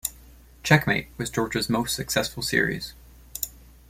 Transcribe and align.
"Checkmate" 0.63 1.09
was 1.17 1.29
George's 1.29 1.69
most 1.69 1.95
successful 1.95 2.41
series. 2.41 2.95